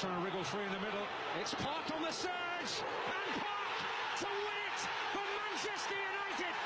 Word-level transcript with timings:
trying 0.00 0.16
to 0.18 0.24
wriggle 0.24 0.42
free 0.42 0.64
in 0.64 0.72
the 0.72 0.78
middle. 0.78 1.06
It's 1.38 1.52
Park 1.52 1.84
on 1.94 2.00
the 2.02 2.10
surge, 2.10 2.30
and 2.32 3.42
Park 3.42 3.76
to 4.20 4.24
win 4.24 4.60
it 4.64 4.80
for 5.12 5.20
Manchester 5.20 5.94
United. 5.94 6.56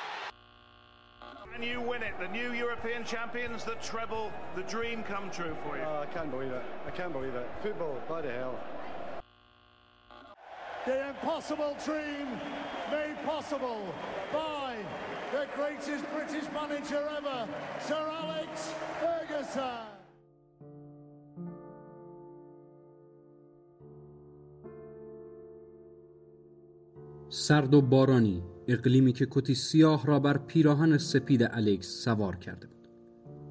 And 1.52 1.64
you 1.64 1.80
win 1.80 2.04
it, 2.04 2.14
the 2.20 2.28
new 2.28 2.52
European 2.52 3.04
champions, 3.04 3.64
the 3.64 3.74
treble, 3.82 4.30
the 4.54 4.62
dream 4.62 5.02
come 5.02 5.32
true 5.32 5.56
for 5.66 5.76
you. 5.76 5.82
Oh, 5.82 6.02
I 6.02 6.06
can't 6.06 6.30
believe 6.30 6.52
it. 6.52 6.62
I 6.86 6.90
can't 6.92 7.12
believe 7.12 7.34
it. 7.34 7.48
Football, 7.60 8.00
bloody 8.06 8.28
hell. 8.28 8.56
The 10.86 11.08
impossible 11.08 11.76
dream 11.84 12.28
made 12.92 13.16
possible 13.24 13.92
by 14.32 14.76
the 15.32 15.48
greatest 15.56 16.04
British 16.12 16.44
manager 16.52 17.08
ever, 17.16 17.48
سرد 27.36 27.74
و 27.74 27.82
بارانی 27.82 28.42
اقلیمی 28.68 29.12
که 29.12 29.26
کتی 29.30 29.54
سیاه 29.54 30.06
را 30.06 30.20
بر 30.20 30.38
پیراهن 30.38 30.98
سپید 30.98 31.42
الکس 31.42 31.86
سوار 32.04 32.36
کرده 32.36 32.66
بود. 32.66 32.88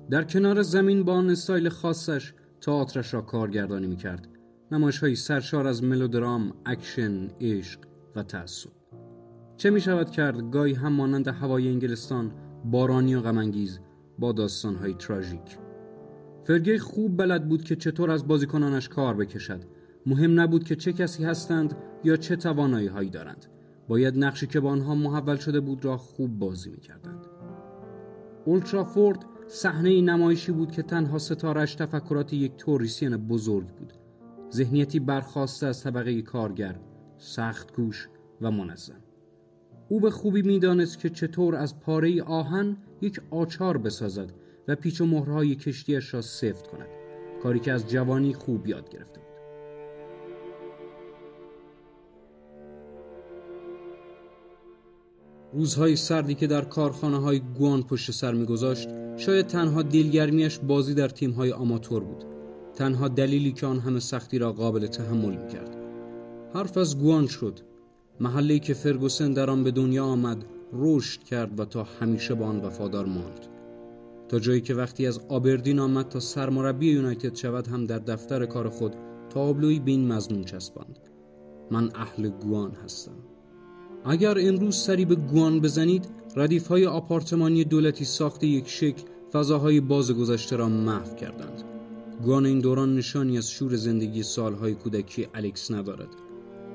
در 0.10 0.24
کنار 0.24 0.62
زمین 0.62 1.04
با 1.04 1.14
آن 1.14 1.30
استایل 1.30 1.70
خاصش 1.70 2.34
تئاترش 2.62 3.14
را 3.14 3.22
کارگردانی 3.22 3.88
می‌کرد. 3.88 4.28
نمایش 4.72 5.00
های 5.00 5.16
سرشار 5.16 5.68
از 5.68 5.84
ملودرام، 5.84 6.54
اکشن، 6.66 7.28
عشق 7.42 7.80
و 8.16 8.24
تعصب. 8.24 8.70
چه 9.58 9.70
می 9.70 9.82
شود 9.82 10.12
کرد 10.12 10.52
گاهی 10.52 10.74
هم 10.74 10.94
مانند 10.94 11.28
هوای 11.28 11.70
انگلستان 11.70 12.32
بارانی 12.66 13.16
و 13.16 13.22
غمانگیز 13.22 13.80
با 14.20 14.32
داستان 14.32 14.76
های 14.76 14.94
تراژیک. 14.94 15.58
فرگی 16.44 16.78
خوب 16.78 17.18
بلد 17.18 17.50
بود 17.50 17.64
که 17.64 17.76
چطور 17.76 18.12
از 18.12 18.28
بازیکنانش 18.28 18.90
کار 18.90 19.14
بکشد. 19.14 19.64
مهم 20.06 20.40
نبود 20.40 20.64
که 20.64 20.76
چه 20.76 20.94
کسی 20.94 21.24
هستند 21.24 21.76
یا 22.04 22.16
چه 22.16 22.36
توانایی 22.36 22.88
هایی 22.88 23.10
دارند. 23.10 23.46
باید 23.88 24.18
نقشی 24.18 24.48
که 24.48 24.60
با 24.60 24.70
آنها 24.70 24.96
محول 24.96 25.36
شده 25.36 25.60
بود 25.60 25.86
را 25.86 25.98
خوب 25.98 26.40
بازی 26.40 26.70
می 26.70 26.80
کردند. 26.80 27.26
اولترافورد 28.46 29.26
صحنه 29.48 30.02
نمایشی 30.02 30.52
بود 30.52 30.72
که 30.72 30.84
تنها 30.84 31.18
ستارش 31.18 31.76
تفکرات 31.76 32.34
یک 32.34 32.58
توریسین 32.58 33.18
بزرگ 33.18 33.68
بود. 33.68 33.94
ذهنیتی 34.52 35.00
برخواسته 35.00 35.68
از 35.68 35.84
طبقه 35.84 36.22
کارگر 36.22 36.80
سخت 37.18 37.76
گوش 37.76 38.10
و 38.42 38.52
منظم. 38.52 39.04
او 39.90 40.00
به 40.00 40.10
خوبی 40.10 40.42
می‌دانست 40.42 41.00
که 41.00 41.10
چطور 41.10 41.56
از 41.56 41.80
پاره 41.80 42.24
آهن 42.24 42.78
یک 43.02 43.22
آچار 43.32 43.78
بسازد 43.78 44.34
و 44.68 44.76
پیچ 44.76 45.02
و 45.02 45.06
مهرهای 45.06 45.56
کشتیش 45.56 46.14
را 46.14 46.22
سفت 46.22 46.68
کند 46.68 46.88
کاری 47.44 47.60
که 47.60 47.72
از 47.72 47.90
جوانی 47.90 48.34
خوب 48.34 48.68
یاد 48.68 48.90
گرفته 48.90 49.23
روزهای 55.54 55.96
سردی 55.96 56.36
که 56.36 56.48
در 56.48 56.62
کارخانه 56.62 57.18
های 57.18 57.40
گوان 57.40 57.84
پشت 57.84 58.12
سر 58.12 58.34
میگذاشت 58.34 58.90
شاید 59.18 59.48
تنها 59.48 59.82
دلگرمیش 59.82 60.60
بازی 60.60 60.94
در 60.94 61.08
تیم 61.10 61.32
های 61.32 61.52
آماتور 61.52 62.04
بود. 62.04 62.26
تنها 62.76 63.08
دلیلی 63.08 63.52
که 63.52 63.66
آن 63.66 63.80
همه 63.80 64.00
سختی 64.00 64.40
را 64.40 64.52
قابل 64.52 64.88
تحمل 64.88 65.36
می‌کرد. 65.36 65.78
حرف 66.54 66.78
از 66.78 67.00
گوان 67.00 67.28
شد. 67.28 67.60
محله 68.20 68.60
که 68.60 68.74
فرگوسن 68.74 69.34
در 69.34 69.50
آن 69.50 69.64
به 69.64 69.72
دنیا 69.72 70.06
آمد 70.06 70.46
رشد 70.74 71.24
کرد 71.24 71.60
و 71.60 71.66
تا 71.66 71.84
همیشه 71.84 72.34
با 72.34 72.46
آن 72.46 72.60
وفادار 72.60 73.06
ماند. 73.06 73.48
تا 74.30 74.40
جایی 74.40 74.62
که 74.62 74.74
وقتی 74.74 75.08
از 75.08 75.20
آبردین 75.30 75.80
آمد 75.80 76.10
تا 76.10 76.20
سرمربی 76.20 76.92
یونایتد 76.92 77.36
شود 77.36 77.68
هم 77.68 77.86
در 77.86 78.00
دفتر 78.00 78.46
کار 78.46 78.70
خود 78.70 78.96
تابلوی 79.30 79.80
به 79.80 79.92
این 79.92 80.08
مضمون 80.14 80.44
چسباند. 80.44 81.00
من 81.72 81.90
اهل 81.96 82.30
گوان 82.30 82.72
هستم. 82.72 83.33
اگر 84.06 84.38
امروز 84.40 84.76
سری 84.76 85.06
به 85.06 85.16
گوان 85.16 85.60
بزنید 85.60 86.06
ردیف 86.36 86.68
های 86.68 86.86
آپارتمانی 86.86 87.64
دولتی 87.64 88.06
ساخت 88.06 88.44
یک 88.44 88.70
شکل 88.70 89.04
فضاهای 89.34 89.80
باز 89.80 90.12
گذشته 90.12 90.56
را 90.56 90.70
محو 90.70 91.16
کردند. 91.16 91.64
گوان 92.24 92.46
این 92.46 92.60
دوران 92.60 92.96
نشانی 92.96 93.38
از 93.38 93.50
شور 93.50 93.76
زندگی 93.76 94.24
سالهای 94.24 94.74
کودکی 94.74 95.28
الکس 95.34 95.72
ندارد. 95.72 96.08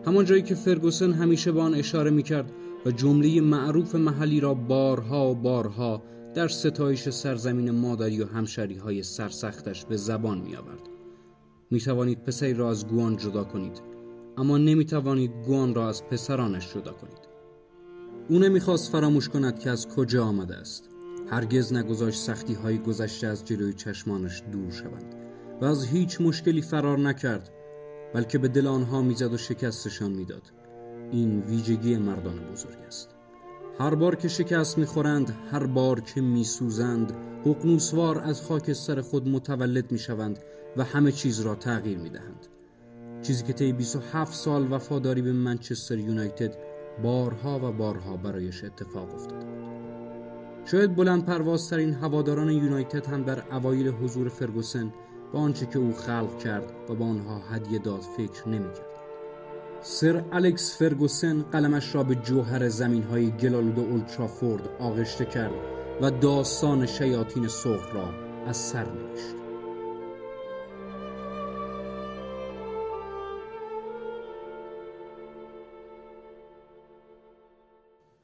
همان 0.07 0.25
جایی 0.25 0.43
که 0.43 0.55
فرگوسن 0.55 1.13
همیشه 1.13 1.53
به 1.53 1.61
آن 1.61 1.75
اشاره 1.75 2.11
می‌کرد 2.11 2.53
و 2.87 2.91
جمله 2.91 3.41
معروف 3.41 3.95
محلی 3.95 4.41
را 4.41 4.55
بارها 4.55 5.31
و 5.31 5.35
بارها 5.35 6.03
در 6.35 6.49
ستایش 6.49 7.09
سرزمین 7.09 7.71
مادری 7.71 8.23
و 8.23 8.27
همشری 8.27 8.77
های 8.77 9.03
سرسختش 9.03 9.85
به 9.85 9.97
زبان 9.97 10.39
می 10.39 10.57
آورد. 10.57 10.89
می 11.71 11.81
توانید 11.81 12.25
پسری 12.25 12.55
را 12.55 12.71
از 12.71 12.87
گوان 12.87 13.17
جدا 13.17 13.45
کنید. 13.45 13.88
اما 14.39 14.59
نمی 14.59 14.85
توانید 14.85 15.33
گوان 15.47 15.75
را 15.75 15.89
از 15.89 16.05
پسرانش 16.05 16.75
جدا 16.75 16.93
کنید. 16.93 17.29
او 18.29 18.39
نمی‌خواست 18.39 18.93
فراموش 18.93 19.29
کند 19.29 19.59
که 19.59 19.71
از 19.71 19.89
کجا 19.89 20.25
آمده 20.25 20.57
است. 20.57 20.85
هرگز 21.31 21.73
نگذاشت 21.73 22.21
سختی 22.21 22.55
های 22.55 22.79
گذشته 22.79 23.27
از 23.27 23.45
جلوی 23.45 23.73
چشمانش 23.73 24.43
دور 24.53 24.71
شوند 24.71 25.15
و 25.61 25.65
از 25.65 25.85
هیچ 25.85 26.21
مشکلی 26.21 26.63
فرار 26.63 26.99
نکرد 26.99 27.51
بلکه 28.15 28.39
به 28.39 28.49
دل 28.49 28.67
آنها 28.67 29.03
می‌زد 29.03 29.33
و 29.33 29.37
شکستشان 29.37 30.13
می‌داد. 30.13 30.43
این 31.13 31.41
ویژگی 31.41 31.97
مردان 31.97 32.39
بزرگ 32.53 32.79
است. 32.87 33.15
هر 33.79 33.95
بار 33.95 34.17
که 34.17 34.29
شکست 34.29 34.79
می‌خورند 34.79 35.37
هر 35.51 35.67
بار 35.67 36.01
که 36.01 36.21
میسوزند 36.21 37.13
حقنوسوار 37.45 38.19
از 38.19 38.43
خاکستر 38.43 39.01
خود 39.01 39.29
متولد 39.29 39.93
می‌شوند 39.93 40.39
و 40.77 40.85
همه 40.85 41.13
چیز 41.13 41.41
را 41.41 41.55
تغییر 41.55 41.99
می‌دهند 41.99 42.47
چیزی 43.23 43.45
که 43.45 43.53
طی 43.53 43.73
27 43.73 44.35
سال 44.35 44.73
وفاداری 44.73 45.23
به 45.23 45.33
منچستر 45.33 45.99
یونایتد 45.99 46.57
بارها 47.03 47.59
و 47.59 47.73
بارها 47.73 48.17
برایش 48.17 48.65
اتفاق 48.65 49.15
افتاده 49.15 49.45
بود 49.45 49.69
شاید 50.65 50.97
بلند 50.97 51.25
پروازترین 51.25 51.95
هواداران 51.95 52.51
یونایتد 52.51 53.07
هم 53.07 53.23
در 53.23 53.43
اوایل 53.53 53.89
حضور 53.89 54.29
فرگوسن 54.29 54.93
با 55.33 55.41
آنچه 55.41 55.67
که 55.67 55.79
او 55.79 55.93
خلق 55.93 56.39
کرد 56.39 56.73
و 56.89 56.95
با 56.95 57.07
آنها 57.07 57.39
هدیه 57.51 57.79
داد 57.79 58.01
فکر 58.01 58.49
نمی‌کرد 58.49 58.89
سر 59.83 60.25
الکس 60.33 60.79
فرگوسن 60.79 61.43
قلمش 61.43 61.95
را 61.95 62.03
به 62.03 62.15
جوهر 62.15 62.69
زمین 62.69 63.03
های 63.03 63.31
گلالود 63.31 63.79
اولترافورد 63.79 64.69
آغشته 64.79 65.25
کرد 65.25 65.53
و 66.03 66.11
داستان 66.11 66.87
شیاطین 66.87 67.49
سرخ 67.49 67.95
را 67.95 68.09
از 68.47 68.57
سر 68.57 68.85
نوشت. 68.85 69.38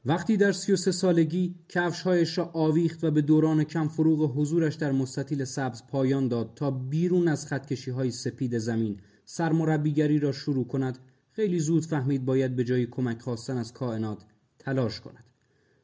وقتی 0.07 0.37
در 0.37 0.51
سی 0.51 0.73
و 0.73 0.75
سه 0.75 0.91
سالگی 0.91 1.55
کفشهایش 1.69 2.37
را 2.37 2.45
آویخت 2.53 3.03
و 3.03 3.11
به 3.11 3.21
دوران 3.21 3.63
کم 3.63 3.87
فروغ 3.87 4.37
حضورش 4.37 4.75
در 4.75 4.91
مستطیل 4.91 5.43
سبز 5.43 5.83
پایان 5.87 6.27
داد 6.27 6.51
تا 6.55 6.71
بیرون 6.71 7.27
از 7.27 7.47
خطکشی 7.47 7.91
های 7.91 8.11
سپید 8.11 8.57
زمین 8.57 8.99
سرمربیگری 9.25 10.19
را 10.19 10.31
شروع 10.31 10.67
کند 10.67 10.99
خیلی 11.31 11.59
زود 11.59 11.85
فهمید 11.85 12.25
باید 12.25 12.55
به 12.55 12.63
جای 12.63 12.85
کمک 12.85 13.21
خواستن 13.21 13.57
از 13.57 13.73
کائنات 13.73 14.25
تلاش 14.59 15.01
کند. 15.01 15.23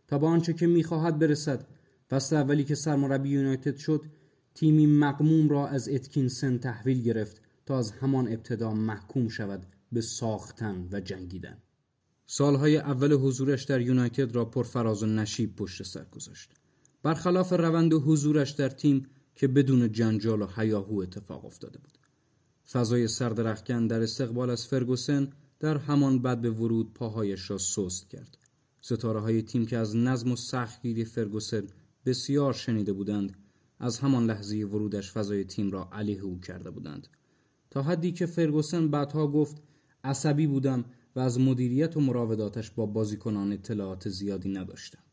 تا 0.07 0.17
به 0.17 0.27
آنچه 0.27 0.53
که 0.53 0.67
می‌خواهد 0.67 1.19
برسد 1.19 1.67
فصل 2.09 2.35
اولی 2.35 2.63
که 2.63 2.75
سرمربی 2.75 3.29
یونایتد 3.29 3.77
شد 3.77 4.01
تیمی 4.55 4.87
مقموم 4.87 5.49
را 5.49 5.67
از 5.67 5.89
اتکینسن 5.89 6.57
تحویل 6.57 7.03
گرفت 7.03 7.41
تا 7.65 7.77
از 7.77 7.91
همان 7.91 8.27
ابتدا 8.27 8.73
محکوم 8.73 9.27
شود 9.27 9.65
به 9.91 10.01
ساختن 10.01 10.87
و 10.91 10.99
جنگیدن. 10.99 11.57
سالهای 12.33 12.78
اول 12.78 13.13
حضورش 13.13 13.63
در 13.63 13.81
یونایتد 13.81 14.35
را 14.35 14.45
پر 14.45 14.63
فراز 14.63 15.03
و 15.03 15.05
نشیب 15.05 15.55
پشت 15.55 15.83
سر 15.83 16.05
گذاشت. 16.11 16.49
برخلاف 17.03 17.53
روند 17.53 17.93
حضورش 17.93 18.51
در 18.51 18.69
تیم 18.69 19.07
که 19.35 19.47
بدون 19.47 19.91
جنجال 19.91 20.41
و 20.41 20.45
حیاهو 20.45 20.99
اتفاق 20.99 21.45
افتاده 21.45 21.79
بود. 21.79 21.97
فضای 22.72 23.07
سردرخکن 23.07 23.87
در 23.87 24.01
استقبال 24.01 24.49
از 24.49 24.67
فرگوسن 24.67 25.29
در 25.59 25.78
همان 25.78 26.22
بد 26.22 26.41
به 26.41 26.51
ورود 26.51 26.93
پاهایش 26.93 27.49
را 27.49 27.57
سست 27.57 28.09
کرد. 28.09 28.37
ستاره 28.81 29.19
های 29.19 29.41
تیم 29.41 29.66
که 29.66 29.77
از 29.77 29.95
نظم 29.95 30.31
و 30.31 30.35
سختگیری 30.35 31.05
فرگوسن 31.05 31.67
بسیار 32.05 32.53
شنیده 32.53 32.93
بودند 32.93 33.37
از 33.79 33.99
همان 33.99 34.25
لحظه 34.25 34.57
ورودش 34.57 35.11
فضای 35.11 35.43
تیم 35.43 35.72
را 35.72 35.89
علیه 35.91 36.22
او 36.22 36.39
کرده 36.39 36.72
بودند. 36.72 37.07
تا 37.69 37.81
حدی 37.81 38.11
که 38.11 38.25
فرگوسن 38.25 38.87
بعدها 38.87 39.27
گفت 39.27 39.61
عصبی 40.03 40.47
بودم 40.47 40.85
و 41.16 41.19
از 41.19 41.40
مدیریت 41.40 41.97
و 41.97 41.99
مراوداتش 41.99 42.72
با 42.72 42.85
بازیکنان 42.85 43.53
اطلاعات 43.53 44.09
زیادی 44.09 44.49
نداشتم 44.49 45.03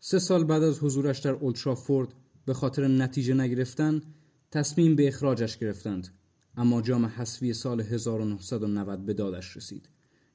سه 0.00 0.18
سال 0.18 0.44
بعد 0.44 0.62
از 0.62 0.78
حضورش 0.78 1.18
در 1.18 1.30
اولترافورد 1.30 2.14
به 2.46 2.54
خاطر 2.54 2.88
نتیجه 2.88 3.34
نگرفتن 3.34 4.02
تصمیم 4.50 4.96
به 4.96 5.08
اخراجش 5.08 5.58
گرفتند. 5.58 6.08
اما 6.56 6.82
جام 6.82 7.06
حذفی 7.06 7.52
سال 7.52 7.80
1990 7.80 9.06
به 9.06 9.14
دادش 9.14 9.56
رسید 9.56 9.88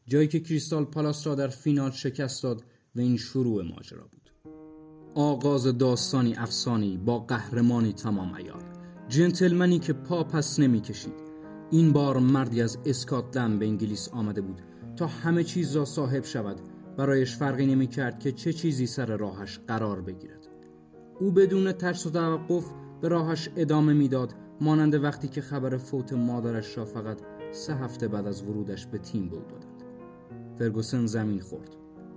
جایی 0.08 0.28
که 0.28 0.40
کریستال 0.40 0.86
پالاس 0.86 1.28
را 1.28 1.36
در 1.36 1.48
فینال 1.48 1.92
شکست 1.92 2.44
داد 2.44 2.64
و 2.96 3.00
این 3.00 3.18
شروع 3.18 3.64
ماجرا 3.64 4.08
بود. 4.12 4.32
آغاز 5.16 5.78
داستانی 5.78 6.36
افسانی 6.36 6.98
با 6.98 7.20
قهرمانی 7.20 7.94
تمام 7.94 8.34
ایار 8.34 8.64
جنتلمنی 9.08 9.80
که 9.80 9.94
پا 9.94 10.24
پس 10.24 10.60
نمی 10.60 10.82
کشید 10.82 11.14
این 11.72 11.94
بار 11.94 12.20
مردی 12.20 12.62
از 12.62 12.78
اسکاتلند 12.86 13.60
به 13.60 13.66
انگلیس 13.66 14.10
آمده 14.10 14.42
بود 14.42 14.62
تا 14.96 15.08
همه 15.08 15.44
چیز 15.44 15.76
را 15.76 15.86
صاحب 15.86 16.24
شود. 16.24 16.62
برایش 16.98 17.36
فرقی 17.36 17.66
نمی 17.66 17.88
کرد 17.88 18.20
که 18.20 18.32
چه 18.32 18.54
چیزی 18.54 18.88
سر 18.88 19.18
راهش 19.18 19.60
قرار 19.68 20.02
بگیرد. 20.02 20.48
او 21.20 21.32
بدون 21.32 21.72
ترس 21.72 22.06
و 22.06 22.10
توقف 22.10 22.66
به 23.02 23.08
راهش 23.08 23.50
ادامه 23.56 23.94
می‌داد 23.94 24.34
مانند 24.62 25.04
وقتی 25.04 25.28
که 25.28 25.42
خبر 25.42 25.78
فوت 25.78 26.14
مادرش 26.14 26.78
را 26.78 26.86
فقط 26.86 27.18
سه 27.52 27.76
هفته 27.76 28.08
بعد 28.08 28.28
از 28.28 28.44
ورودش 28.44 28.88
به 28.88 28.98
تیم 28.98 29.30
بود 29.30 29.48
دادند. 29.48 29.84
فرگوسن 30.60 31.06
زمین 31.06 31.40
خورد 31.40 31.76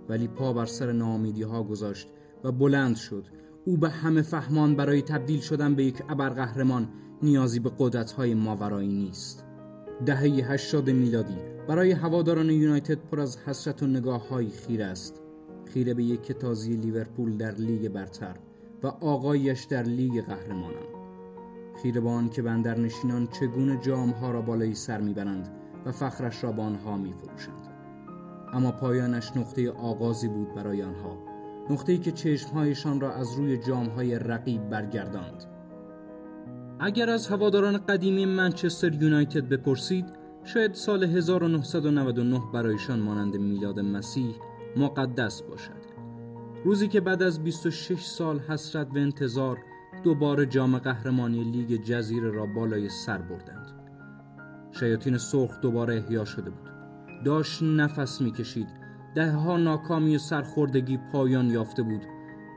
ولی 0.09 0.29
پا 0.29 0.53
بر 0.53 0.67
سر 0.67 0.93
نامیدی 0.93 1.43
ها 1.43 1.63
گذاشت 1.63 2.09
و 2.45 2.53
بلند 2.53 2.97
شد. 2.97 3.27
او 3.65 3.77
به 3.77 3.91
همه 3.91 4.23
فهمان 4.23 4.77
برای 4.77 5.03
تبدیل 5.03 5.41
شدن 5.41 5.75
به 5.75 5.85
یک 5.85 6.03
ابرقهرمان 6.09 6.89
نیازی 7.23 7.61
به 7.61 7.71
قدرت‌های 7.79 8.35
ماورایی 8.35 8.93
نیست. 8.93 9.44
دهه 10.07 10.23
80 10.23 10.91
میلادی. 10.91 11.37
برای 11.69 11.93
هواداران 11.93 12.51
یونایتد 12.51 12.99
پر 12.99 13.21
از 13.21 13.39
حسرت 13.39 13.83
و 13.83 13.87
نگاه 13.87 14.29
های 14.29 14.49
خیره 14.49 14.85
است. 14.85 15.21
خیره 15.65 15.95
به 15.95 16.03
یک 16.03 16.33
تازی 16.33 16.77
لیورپول 16.77 17.37
در 17.37 17.55
لیگ 17.55 17.89
برتر 17.89 18.37
و 18.83 18.87
آقایش 18.87 19.65
در 19.65 19.83
لیگ 19.83 20.25
قهرمانان. 20.25 20.87
خیره 21.83 22.01
به 22.01 22.09
آن 22.09 22.29
که 22.29 22.43
بندرنشینان 22.43 23.27
چگونه 23.27 23.79
جامها 23.83 24.31
را 24.31 24.43
بالای 24.43 24.75
سر 24.75 25.01
می‌برند 25.01 25.49
و 25.87 25.93
فخرش 25.93 26.45
را 26.45 26.53
به 26.53 26.63
آنها 26.63 26.97
میفروشند. 26.97 27.69
اما 28.53 28.73
پایانش 28.73 29.37
نقطه 29.37 29.71
آغازی 29.71 30.29
بود 30.29 30.55
برای 30.55 30.83
آنها. 30.83 31.19
نقطه‌ای 31.71 31.99
که 31.99 32.13
چشمهایشان 32.13 33.01
را 33.01 33.13
از 33.13 33.33
روی 33.33 33.59
جامهای 33.59 34.19
رقیب 34.19 34.69
برگرداند. 34.69 35.54
اگر 36.81 37.11
از 37.11 37.29
هواداران 37.29 37.79
قدیمی 37.79 38.27
منچستر 38.27 38.95
یونایتد 39.03 39.49
بپرسید 39.49 40.07
شاید 40.45 40.75
سال 40.75 41.05
1999 41.05 42.43
برایشان 42.53 43.01
مانند 43.01 43.37
میلاد 43.37 43.81
مسیح 43.81 44.35
مقدس 44.77 45.43
باشد. 45.43 45.85
روزی 46.65 46.89
که 46.89 47.01
بعد 47.01 47.23
از 47.23 47.45
26 47.45 48.05
سال 48.05 48.39
حسرت 48.39 48.89
و 48.95 48.99
انتظار 48.99 49.59
دوباره 50.05 50.47
جام 50.47 50.79
قهرمانی 50.79 51.45
لیگ 51.45 51.83
جزیره 51.83 52.31
را 52.31 52.47
بالای 52.47 52.89
سر 52.89 53.19
بردند. 53.19 53.73
شیاطین 54.73 55.19
سرخ 55.19 55.61
دوباره 55.61 55.97
احیا 55.97 56.25
شده 56.25 56.51
بود. 56.51 56.71
داشت 57.25 57.63
نفس 57.63 58.21
می‌کشید. 58.21 58.69
ده 59.15 59.33
ها 59.33 59.57
ناکامی 59.57 60.17
و 60.17 60.19
سرخوردگی 60.19 60.99
پایان 61.13 61.51
یافته 61.51 61.83
بود. 61.83 62.03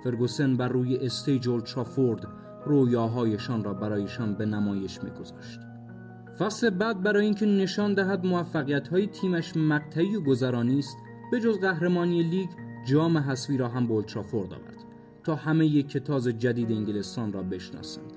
فرگوسن 0.04 0.58
بر 0.58 0.68
روی 0.68 0.98
stage 0.98 1.50
اولترافورد 1.50 2.47
رویاهایشان 2.68 3.64
را 3.64 3.74
برایشان 3.74 4.34
به 4.34 4.46
نمایش 4.46 5.04
میگذاشت. 5.04 5.60
فصل 6.40 6.70
بعد 6.70 7.04
برای 7.04 7.26
اینکه 7.26 7.46
نشان 7.46 7.94
دهد 7.94 8.26
موفقیت 8.26 8.88
های 8.88 9.08
تیمش 9.08 9.58
مقطعی 9.58 10.16
و 10.16 10.22
گذرا 10.22 10.80
نیست 10.80 10.98
به 11.32 11.40
جز 11.40 11.60
قهرمانی 11.60 12.24
لیگ 12.24 12.50
جام 12.88 13.18
حسوی 13.18 13.58
را 13.58 13.68
هم 13.68 13.88
به 13.88 13.94
اولترافورد 13.94 14.54
آورد 14.54 14.84
تا 15.24 15.36
همه 15.36 15.84
یکه‌تاز 15.84 16.28
جدید 16.28 16.72
انگلستان 16.72 17.34
را 17.34 17.44
بشناسند. 17.44 18.14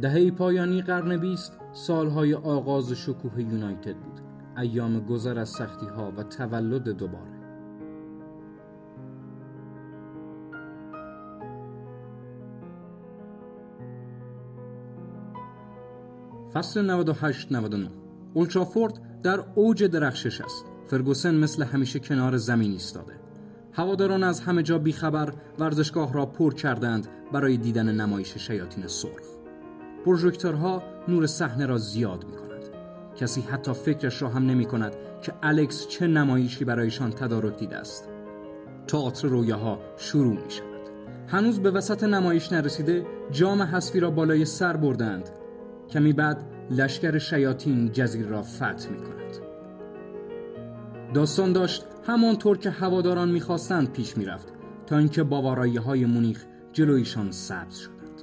دهه 0.00 0.30
پایانی 0.30 0.82
قرن 0.82 1.16
بیست 1.16 1.58
سالهای 1.72 2.34
آغاز 2.34 2.92
شکوه 2.92 3.42
یونایتد 3.42 3.96
بود. 3.96 4.20
ایام 4.58 5.00
گذر 5.00 5.38
از 5.38 5.48
سختی 5.48 5.86
ها 5.86 6.12
و 6.16 6.22
تولد 6.22 6.88
دوباره. 6.88 7.39
فصل 16.54 17.04
98-99 17.04 17.90
اولترافورد 18.34 19.22
در 19.22 19.44
اوج 19.54 19.84
درخشش 19.84 20.40
است. 20.40 20.64
فرگوسن 20.86 21.34
مثل 21.34 21.62
همیشه 21.62 21.98
کنار 21.98 22.36
زمین 22.36 22.72
ایستاده. 22.72 23.12
هواداران 23.72 24.24
از 24.24 24.40
همه 24.40 24.62
جا 24.62 24.78
بیخبر 24.78 25.32
ورزشگاه 25.58 26.12
را 26.12 26.26
پر 26.26 26.54
کردند 26.54 27.08
برای 27.32 27.56
دیدن 27.56 27.92
نمایش 27.92 28.36
شیاطین 28.36 28.86
سرخ. 28.86 29.22
پروژکتورها 30.04 30.82
نور 31.08 31.26
صحنه 31.26 31.66
را 31.66 31.78
زیاد 31.78 32.24
می 32.24 32.36
کند 32.36 32.62
کسی 33.16 33.40
حتی 33.40 33.72
فکرش 33.72 34.22
را 34.22 34.28
هم 34.28 34.46
نمی 34.46 34.64
کند 34.64 34.96
که 35.22 35.32
الکس 35.42 35.88
چه 35.88 36.06
نمایشی 36.06 36.64
برایشان 36.64 37.10
تدارک 37.10 37.58
دیده 37.58 37.76
است. 37.76 38.08
تئاتر 38.86 39.28
رویاها 39.28 39.78
شروع 39.96 40.44
می 40.44 40.50
شود 40.50 40.70
هنوز 41.28 41.60
به 41.60 41.70
وسط 41.70 42.04
نمایش 42.04 42.52
نرسیده 42.52 43.06
جام 43.30 43.62
حذفی 43.62 44.00
را 44.00 44.10
بالای 44.10 44.44
سر 44.44 44.76
بردند. 44.76 45.30
کمی 45.90 46.12
بعد 46.12 46.44
لشکر 46.70 47.18
شیاطین 47.18 47.92
جزیره 47.92 48.28
را 48.28 48.42
فتح 48.42 48.90
می 48.90 48.98
کند. 48.98 49.20
داستان 51.14 51.52
داشت 51.52 51.86
همانطور 52.06 52.58
که 52.58 52.70
هواداران 52.70 53.30
می‌خواستند 53.30 53.92
پیش 53.92 54.16
می‌رفت 54.16 54.52
تا 54.86 54.98
اینکه 54.98 55.22
باوارایی 55.22 55.76
های 55.76 56.06
مونیخ 56.06 56.44
جلویشان 56.72 57.30
سبز 57.30 57.76
شدند. 57.76 58.22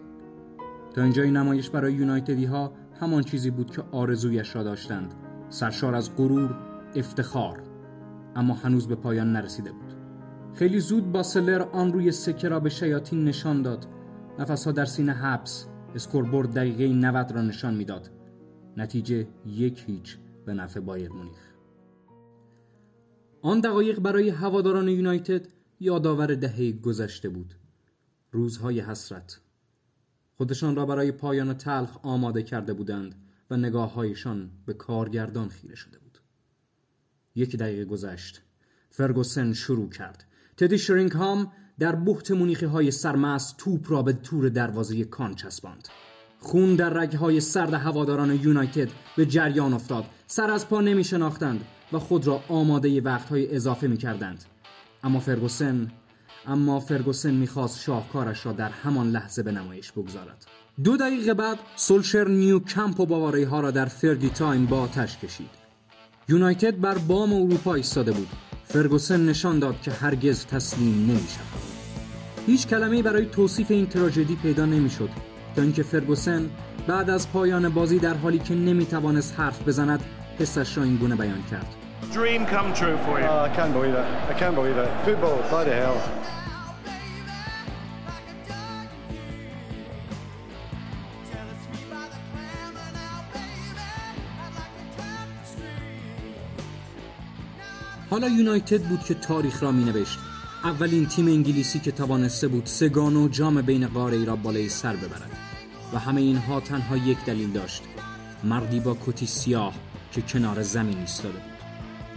تا 0.95 1.03
اینجای 1.03 1.31
نمایش 1.31 1.69
برای 1.69 1.93
یونایتدی 1.93 2.45
ها 2.45 2.71
همان 2.99 3.23
چیزی 3.23 3.51
بود 3.51 3.71
که 3.71 3.83
آرزویش 3.91 4.55
را 4.55 4.63
داشتند. 4.63 5.13
سرشار 5.49 5.95
از 5.95 6.15
غرور 6.15 6.55
افتخار 6.95 7.59
اما 8.35 8.53
هنوز 8.53 8.87
به 8.87 8.95
پایان 8.95 9.31
نرسیده 9.31 9.71
بود. 9.71 9.93
خیلی 10.53 10.79
زود 10.79 11.11
باسلر 11.11 11.61
آن 11.61 11.93
روی 11.93 12.11
سکه 12.11 12.49
را 12.49 12.59
به 12.59 12.69
شیاطین 12.69 13.25
نشان 13.25 13.61
داد. 13.61 13.85
نفسها 14.39 14.71
در 14.71 14.85
سینه 14.85 15.13
حبس 15.13 15.67
اسکوربورد 15.97 16.53
دقیقه 16.53 16.88
90 16.88 17.31
را 17.31 17.41
نشان 17.41 17.73
می‌داد. 17.73 18.11
نتیجه 18.77 19.27
یک 19.45 19.83
هیچ 19.88 20.17
به 20.45 20.53
نفع 20.53 20.79
بایر 20.79 21.11
مونیخ. 21.11 21.53
آن 23.41 23.59
دقایق 23.59 23.99
برای 23.99 24.29
هواداران 24.29 24.88
یونایتد 24.89 25.47
یادآور 25.79 26.35
دهه 26.35 26.71
گذشته 26.71 27.29
بود. 27.29 27.53
روزهای 28.31 28.79
حسرت. 28.79 29.39
خودشان 30.35 30.75
را 30.75 30.85
برای 30.85 31.11
پایان 31.11 31.53
تلخ 31.53 31.97
آماده 32.03 32.43
کرده 32.43 32.73
بودند 32.73 33.15
و 33.50 33.57
نگاههایشان 33.57 34.51
به 34.65 34.73
کارگردان 34.73 35.50
خیره 35.50 35.75
شده 35.75 36.00
بود. 36.00 36.17
یک 37.35 37.55
دقیقه 37.55 37.85
گذشت. 37.85 38.41
فرگوسن 38.89 39.53
شروع 39.53 39.89
کرد. 39.89 40.24
تدی 40.57 40.77
شرینگهام 40.77 41.51
در 41.79 41.96
بهت 41.96 42.31
مونیخی 42.31 42.65
های 42.65 42.91
سرمست 42.91 43.57
توپ 43.57 43.91
را 43.91 44.01
به 44.01 44.13
تور 44.13 44.50
دروازه 44.50 45.03
کان 45.03 45.36
چسباند. 45.36 45.88
خون 46.39 46.75
در 46.75 46.89
رگهای 46.89 47.39
سرد 47.39 47.74
هواداران 47.74 48.36
یونایتد 48.36 48.89
به 49.17 49.25
جریان 49.25 49.74
افتاد. 49.74 50.05
سر 50.27 50.51
از 50.51 50.69
پا 50.69 50.81
نمی 50.81 51.03
شناختند 51.03 51.65
و 51.91 52.00
خود 52.00 52.27
را 52.27 52.41
آماده 52.50 53.01
وقتهای 53.01 53.55
اضافه 53.55 53.88
می 53.88 53.98
کردند 53.98 54.43
اما 55.03 55.19
فرگوسن 55.19 55.91
اما 56.48 56.79
فرگوسن 56.79 57.34
می‌خواست 57.34 57.79
شاهکارش 57.79 58.46
را 58.46 58.51
در 58.51 58.69
همان 58.69 59.12
لحظه 59.12 59.43
به 59.43 59.51
نمایش 59.51 59.91
بگذارد. 59.91 60.46
دو 60.84 60.98
دقیقه 60.98 61.34
بعد 61.34 61.60
سولشر 61.75 62.27
نیو 62.27 62.60
کمپ 62.60 63.00
و 63.00 63.05
باواری 63.05 63.43
ها 63.43 63.60
را 63.60 63.72
در 63.72 63.86
Fergie 63.86 64.29
time 64.29 64.65
به 64.65 64.81
آتش 64.81 65.17
کشید. 65.17 65.50
یونایتد 66.29 66.79
بر 66.79 66.98
بام 66.98 67.34
اروپا 67.34 67.74
ایستاده 67.74 68.12
بود. 68.12 68.27
فرگوسن 68.63 69.25
نشان 69.25 69.60
داد 69.60 69.81
که 69.81 69.91
هرگز 69.91 70.46
تسلیم 70.46 71.05
نمی 71.05 71.27
شود. 71.27 71.66
هیچ 72.48 72.68
کلمه 72.68 73.01
برای 73.01 73.25
توصیف 73.25 73.72
این 73.72 73.86
تراژدی 73.88 74.36
پیدا 74.36 74.66
نمی‌شد 74.66 75.10
تا 75.56 75.62
اینکه 75.62 75.84
فرگوسن 75.84 76.50
بعد 76.88 77.10
از 77.10 77.32
پایان 77.32 77.70
بازی 77.70 78.00
در 78.00 78.13
حالی 78.13 78.39
که 78.39 78.56
نمی 78.56 78.86
توانست 78.86 79.39
حرف 79.39 79.68
بزند 79.68 80.04
حسش 80.39 80.77
را 80.77 80.84
این 80.84 80.96
گونه 80.96 81.16
بیان 81.16 81.44
کرد 81.51 81.75
Dream 82.13 82.46
come 82.46 82.70
true 82.82 82.98
for 83.06 83.20
you. 83.20 83.27
Oh, 83.27 83.50
I 83.50 83.51
can't 83.58 83.74
believe 83.77 83.96
it. 84.01 84.08
I 84.32 84.34
can't 84.42 84.56
believe 84.56 84.77
it. 84.84 84.89
Football, 85.06 85.38
bloody 85.50 85.72
hell. 85.72 85.98
حالا 98.10 98.27
یونایتد 98.27 98.82
بود 98.82 99.00
که 99.00 99.13
تاریخ 99.13 99.63
را 99.63 99.72
می 99.72 99.84
نوشت 99.84 100.20
اولین 100.67 101.05
تیم 101.05 101.27
انگلیسی 101.27 101.79
که 101.79 101.91
توانسته 101.91 102.47
بود 102.47 102.65
سگان 102.65 103.15
و 103.15 103.27
جام 103.27 103.62
بین 103.62 103.88
قاره 103.88 104.17
ای 104.17 104.25
را 104.25 104.36
بالای 104.36 104.69
سر 104.69 104.95
ببرد. 104.95 105.31
و 105.93 106.00
همه 106.00 106.21
اینها 106.21 106.59
تنها 106.59 106.97
یک 106.97 107.17
دلیل 107.25 107.51
داشت. 107.51 107.83
مردی 108.43 108.79
با 108.79 108.97
کتی 109.05 109.25
سیاه 109.25 109.74
که 110.12 110.21
کنار 110.21 110.63
زمین 110.63 110.97
ایستاده 110.97 111.33
بود. 111.33 111.51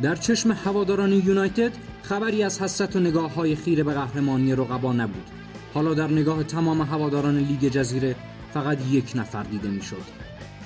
در 0.03 0.17
چشم 0.17 0.53
هواداران 0.53 1.13
یونایتد 1.13 1.73
خبری 2.03 2.43
از 2.43 2.63
حسرت 2.63 2.97
و 2.97 3.01
نگاه 3.01 3.35
های 3.35 3.57
خیره 3.57 3.83
به 3.83 3.95
قهرمانی 3.95 4.53
رقبا 4.53 4.93
نبود. 4.93 5.31
حالا 5.75 5.95
در 5.95 6.09
نگاه 6.11 6.43
تمام 6.45 6.83
هواداران 6.83 7.39
لیگ 7.39 7.69
جزیره 7.69 8.17
فقط 8.55 8.79
یک 8.91 9.13
نفر 9.15 9.43
دیده 9.43 9.69
می‌شد. 9.69 10.05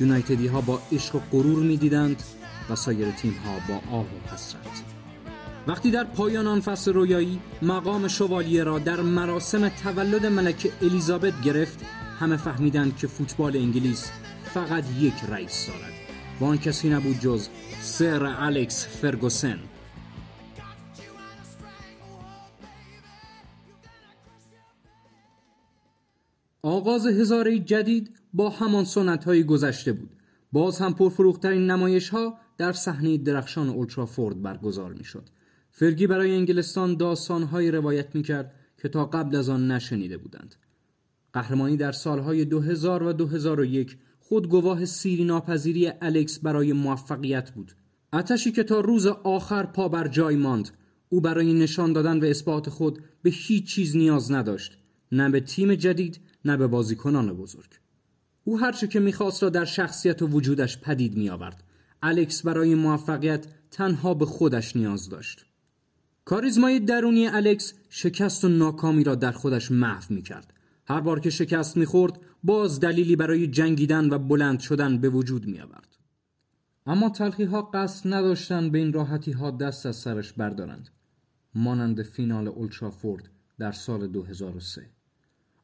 یونایتدی 0.00 0.46
ها 0.46 0.60
با 0.60 0.82
عشق 0.92 1.14
و 1.14 1.20
غرور 1.32 1.62
می‌دیدند 1.62 2.22
و 2.70 2.76
سایر 2.76 3.10
تیم 3.10 3.34
ها 3.44 3.52
با 3.68 3.96
آه 3.96 4.04
و 4.04 4.34
حسرت. 4.34 4.93
وقتی 5.66 5.90
در 5.90 6.04
پایان 6.04 6.46
آن 6.46 6.60
فصل 6.60 6.92
رویایی 6.92 7.40
مقام 7.62 8.08
شوالیه 8.08 8.64
را 8.64 8.78
در 8.78 9.00
مراسم 9.00 9.68
تولد 9.68 10.26
ملکه 10.26 10.72
الیزابت 10.82 11.40
گرفت 11.42 11.84
همه 12.20 12.36
فهمیدند 12.36 12.96
که 12.96 13.06
فوتبال 13.06 13.56
انگلیس 13.56 14.10
فقط 14.44 14.84
یک 15.00 15.14
رئیس 15.28 15.66
دارد. 15.66 15.92
و 16.40 16.44
آن 16.44 16.58
کسی 16.58 16.88
نبود 16.88 17.20
جز 17.20 17.48
سر 17.80 18.24
الکس 18.24 18.86
فرگوسن. 18.86 19.58
آغاز 26.62 27.06
هزاره 27.06 27.58
جدید 27.58 28.10
با 28.34 28.50
همان 28.50 28.84
سنت 28.84 29.24
های 29.24 29.44
گذشته 29.44 29.92
بود. 29.92 30.10
باز 30.52 30.78
هم 30.78 30.94
پرفروخترین 30.94 31.70
نمایش 31.70 32.08
ها 32.08 32.38
در 32.58 32.72
صحنه 32.72 33.18
درخشان 33.18 33.68
اولترافورد 33.68 34.42
برگزار 34.42 34.92
می 34.92 35.04
شد 35.04 35.28
فرگی 35.76 36.06
برای 36.06 36.34
انگلستان 36.34 36.96
داستان 36.96 37.42
های 37.42 37.70
روایت 37.70 38.14
می 38.14 38.22
کرد 38.22 38.54
که 38.82 38.88
تا 38.88 39.04
قبل 39.04 39.36
از 39.36 39.48
آن 39.48 39.70
نشنیده 39.70 40.16
بودند 40.18 40.54
قهرمانی 41.32 41.76
در 41.76 41.92
سالهای 41.92 42.44
2000 42.44 43.02
و 43.02 43.12
2001 43.12 43.96
خود 44.20 44.48
گواه 44.48 44.84
سیری 44.84 45.24
ناپذیری 45.24 45.92
الکس 46.00 46.38
برای 46.38 46.72
موفقیت 46.72 47.50
بود 47.50 47.72
اتشی 48.12 48.52
که 48.52 48.62
تا 48.62 48.80
روز 48.80 49.06
آخر 49.06 49.66
پا 49.66 49.88
بر 49.88 50.08
جای 50.08 50.36
ماند 50.36 50.70
او 51.08 51.20
برای 51.20 51.52
نشان 51.52 51.92
دادن 51.92 52.20
و 52.20 52.24
اثبات 52.24 52.68
خود 52.68 52.98
به 53.22 53.30
هیچ 53.30 53.66
چیز 53.66 53.96
نیاز 53.96 54.32
نداشت 54.32 54.78
نه 55.12 55.30
به 55.30 55.40
تیم 55.40 55.74
جدید 55.74 56.20
نه 56.44 56.56
به 56.56 56.66
بازیکنان 56.66 57.32
بزرگ 57.32 57.70
او 58.44 58.58
هرچه 58.58 58.86
که 58.86 59.00
می‌خواست 59.00 59.42
را 59.42 59.48
در 59.48 59.64
شخصیت 59.64 60.22
و 60.22 60.26
وجودش 60.26 60.78
پدید 60.78 61.16
می 61.16 61.30
آورد. 61.30 61.64
الکس 62.02 62.42
برای 62.42 62.74
موفقیت 62.74 63.46
تنها 63.70 64.14
به 64.14 64.26
خودش 64.26 64.76
نیاز 64.76 65.08
داشت. 65.08 65.46
کاریزمای 66.24 66.80
درونی 66.80 67.26
الکس 67.26 67.74
شکست 67.88 68.44
و 68.44 68.48
ناکامی 68.48 69.04
را 69.04 69.14
در 69.14 69.32
خودش 69.32 69.70
محو 69.70 70.14
می 70.14 70.22
کرد. 70.22 70.52
هر 70.86 71.00
بار 71.00 71.20
که 71.20 71.30
شکست 71.30 71.76
می 71.76 71.86
خورد 71.86 72.20
باز 72.44 72.80
دلیلی 72.80 73.16
برای 73.16 73.46
جنگیدن 73.46 74.10
و 74.10 74.18
بلند 74.18 74.60
شدن 74.60 74.98
به 74.98 75.08
وجود 75.08 75.46
می 75.46 75.60
آورد. 75.60 75.96
اما 76.86 77.08
تلخی 77.08 77.44
ها 77.44 77.62
قصد 77.62 78.14
نداشتند 78.14 78.72
به 78.72 78.78
این 78.78 78.92
راحتی 78.92 79.32
ها 79.32 79.50
دست 79.50 79.86
از 79.86 79.96
سرش 79.96 80.32
بردارند. 80.32 80.88
مانند 81.54 82.02
فینال 82.02 82.48
اولترافورد 82.48 83.28
در 83.58 83.72
سال 83.72 84.06
2003. 84.06 84.90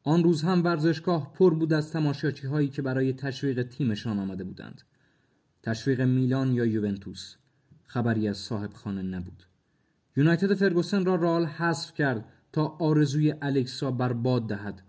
آن 0.03 0.23
روز 0.23 0.41
هم 0.41 0.63
ورزشگاه 0.63 1.33
پر 1.33 1.53
بود 1.53 1.73
از 1.73 1.91
تماشاچی 1.91 2.47
هایی 2.47 2.67
که 2.67 2.81
برای 2.81 3.13
تشویق 3.13 3.63
تیمشان 3.63 4.19
آمده 4.19 4.43
بودند. 4.43 4.81
تشویق 5.63 6.01
میلان 6.01 6.53
یا 6.53 6.65
یوونتوس. 6.65 7.35
خبری 7.85 8.27
از 8.27 8.37
صاحب 8.37 8.73
خانه 8.73 9.01
نبود. 9.01 9.43
یونایتد 10.15 10.53
فرگوسن 10.53 11.05
را 11.05 11.15
رال 11.15 11.45
حذف 11.45 11.93
کرد 11.93 12.25
تا 12.53 12.77
آرزوی 12.79 13.33
الکس 13.41 13.83
را 13.83 13.91
برباد 13.91 14.47
دهد. 14.47 14.81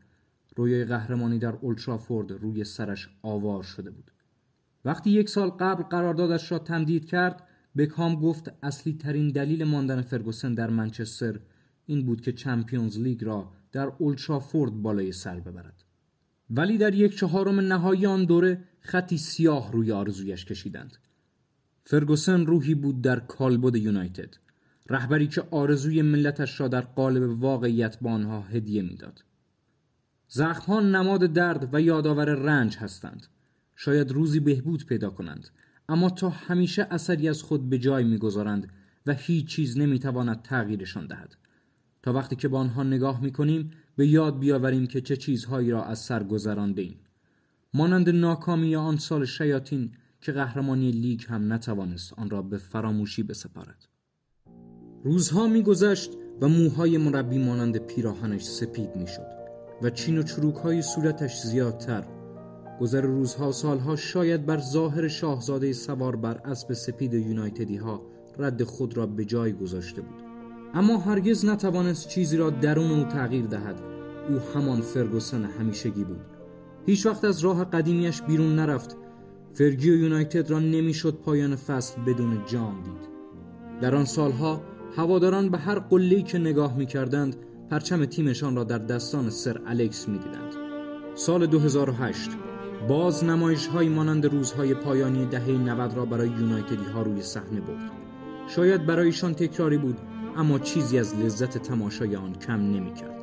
رویای 0.56 0.84
قهرمانی 0.84 1.38
در 1.38 1.54
اولترافورد 1.60 2.32
روی 2.32 2.64
سرش 2.64 3.08
آوار 3.22 3.62
شده 3.62 3.90
بود. 3.90 4.10
وقتی 4.84 5.10
یک 5.10 5.28
سال 5.28 5.50
قبل 5.50 5.82
قراردادش 5.82 6.52
را 6.52 6.58
تمدید 6.58 7.04
کرد، 7.04 7.42
بکام 7.76 8.14
گفت 8.20 8.52
اصلی 8.62 8.92
ترین 8.92 9.28
دلیل 9.28 9.64
ماندن 9.64 10.02
فرگوسن 10.02 10.54
در 10.54 10.70
منچستر 10.70 11.40
این 11.86 12.06
بود 12.06 12.20
که 12.20 12.32
چمپیونز 12.32 12.98
لیگ 12.98 13.24
را 13.24 13.52
در 13.72 13.92
اولترافورد 13.98 14.72
بالای 14.72 15.12
سر 15.12 15.40
ببرد 15.40 15.84
ولی 16.50 16.78
در 16.78 16.94
یک 16.94 17.16
چهارم 17.16 17.60
نهایی 17.60 18.06
آن 18.06 18.24
دوره 18.24 18.64
خطی 18.80 19.18
سیاه 19.18 19.72
روی 19.72 19.92
آرزویش 19.92 20.44
کشیدند 20.44 20.96
فرگوسن 21.84 22.46
روحی 22.46 22.74
بود 22.74 23.02
در 23.02 23.20
کالبد 23.20 23.76
یونایتد 23.76 24.34
رهبری 24.90 25.26
که 25.26 25.42
آرزوی 25.50 26.02
ملتش 26.02 26.60
را 26.60 26.68
در 26.68 26.80
قالب 26.80 27.42
واقعیت 27.42 28.00
به 28.00 28.08
آنها 28.08 28.40
هدیه 28.40 28.82
می‌داد 28.82 29.24
زخمها 30.28 30.80
نماد 30.80 31.24
درد 31.24 31.74
و 31.74 31.80
یادآور 31.80 32.34
رنج 32.34 32.76
هستند 32.76 33.26
شاید 33.76 34.12
روزی 34.12 34.40
بهبود 34.40 34.86
پیدا 34.86 35.10
کنند 35.10 35.48
اما 35.88 36.10
تا 36.10 36.28
همیشه 36.28 36.86
اثری 36.90 37.28
از 37.28 37.42
خود 37.42 37.70
به 37.70 37.78
جای 37.78 38.04
می‌گذارند 38.04 38.68
و 39.06 39.12
هیچ 39.12 39.46
چیز 39.46 39.78
نمی‌تواند 39.78 40.42
تغییرشان 40.42 41.06
دهد 41.06 41.36
تا 42.02 42.12
وقتی 42.12 42.36
که 42.36 42.48
با 42.48 42.58
آنها 42.58 42.82
نگاه 42.82 43.22
می‌کنیم 43.22 43.70
به 43.96 44.06
یاد 44.06 44.38
بیاوریم 44.38 44.86
که 44.86 45.00
چه 45.00 45.16
چیزهایی 45.16 45.70
را 45.70 45.84
از 45.84 45.98
سر 45.98 46.22
گذرانده 46.22 46.82
ایم. 46.82 46.98
مانند 47.74 48.10
ناکامی 48.10 48.76
آن 48.76 48.96
سال 48.96 49.24
شیاطین 49.24 49.92
که 50.20 50.32
قهرمانی 50.32 50.90
لیگ 50.90 51.24
هم 51.28 51.52
نتوانست 51.52 52.12
آن 52.12 52.30
را 52.30 52.42
به 52.42 52.58
فراموشی 52.58 53.22
بسپارد. 53.22 53.88
روزها 55.04 55.46
میگذشت 55.46 56.10
و 56.40 56.48
موهای 56.48 56.98
مربی 56.98 57.38
مانند 57.38 57.76
پیراهنش 57.76 58.44
سپید 58.44 58.96
می‌شد 58.96 59.26
و 59.82 59.90
چین 59.90 60.18
و 60.18 60.22
چروک 60.22 60.54
های 60.54 60.82
صورتش 60.82 61.40
زیادتر. 61.40 62.04
گذر 62.80 63.00
روزها 63.00 63.52
سالها 63.52 63.96
شاید 63.96 64.46
بر 64.46 64.58
ظاهر 64.60 65.08
شاهزاده 65.08 65.72
سوار 65.72 66.16
بر 66.16 66.40
اسب 66.44 66.72
سپید 66.72 67.14
یونایتدی 67.14 67.76
ها 67.76 68.02
رد 68.38 68.62
خود 68.62 68.96
را 68.96 69.06
به 69.06 69.24
جای 69.24 69.52
گذاشته 69.52 70.00
بود. 70.02 70.22
اما 70.74 70.98
هرگز 70.98 71.44
نتوانست 71.44 72.08
چیزی 72.08 72.36
را 72.36 72.50
درون 72.50 72.90
او 72.90 73.04
تغییر 73.04 73.46
دهد. 73.46 73.80
او 74.28 74.38
همان 74.54 74.80
فرگوسن 74.80 75.44
همیشگی 75.44 76.04
بود. 76.04 76.26
هیچ 76.86 77.06
وقت 77.06 77.24
از 77.24 77.40
راه 77.40 77.64
قدیمیش 77.64 78.22
بیرون 78.22 78.56
نرفت. 78.56 78.96
فرگی 79.54 79.90
و 79.90 79.96
یونایتد 79.96 80.50
را 80.50 80.58
نمی‌شد 80.58 81.14
پایان 81.14 81.56
فصل 81.56 82.02
بدون 82.02 82.42
جام 82.46 82.82
دید. 82.82 83.12
در 83.80 83.94
آن 83.94 84.04
سالها 84.04 84.60
هواداران 84.96 85.48
به 85.48 85.58
هر 85.58 85.78
قله‌ای 85.78 86.22
که 86.22 86.38
نگاه 86.38 86.76
می‌کردند 86.76 87.36
پرچم 87.70 88.04
تیمشان 88.04 88.56
را 88.56 88.64
در 88.64 88.78
دستان 88.78 89.30
سر 89.30 89.60
الکس 89.66 90.08
می‌دیدند 90.08 90.54
سال 91.14 91.46
2008 91.46 92.30
باز 92.88 93.24
نمایش 93.24 93.66
های 93.66 93.88
مانند 93.88 94.26
روزهای 94.26 94.74
پایانی 94.74 95.26
دهه 95.26 95.50
90 95.50 95.94
را 95.94 96.04
برای 96.04 96.28
یونایتدی 96.28 96.84
ها 96.94 97.02
روی 97.02 97.22
صحنه 97.22 97.60
برد 97.60 97.90
شاید 98.48 98.86
برایشان 98.86 99.34
تکراری 99.34 99.78
بود 99.78 99.98
اما 100.36 100.58
چیزی 100.58 100.98
از 100.98 101.16
لذت 101.16 101.58
تماشای 101.58 102.16
آن 102.16 102.32
کم 102.32 102.60
نمی 102.60 102.94
کرد. 102.94 103.22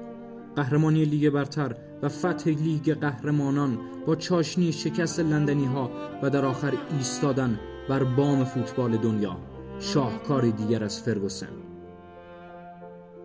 قهرمانی 0.55 1.05
لیگ 1.05 1.29
برتر 1.29 1.75
و 2.01 2.09
فتح 2.09 2.49
لیگ 2.49 2.93
قهرمانان 2.93 3.77
با 4.07 4.15
چاشنی 4.15 4.71
شکست 4.71 5.19
لندنی 5.19 5.65
ها 5.65 5.91
و 6.23 6.29
در 6.29 6.45
آخر 6.45 6.73
ایستادن 6.97 7.59
بر 7.89 8.03
بام 8.03 8.43
فوتبال 8.43 8.97
دنیا 8.97 9.37
شاهکار 9.79 10.49
دیگر 10.49 10.83
از 10.83 11.01
فرگوسن. 11.01 11.47